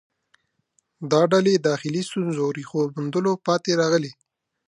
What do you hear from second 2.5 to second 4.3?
ریښو موندلو پاتې راغلې